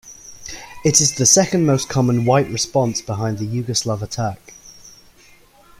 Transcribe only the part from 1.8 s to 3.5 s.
common White response behind the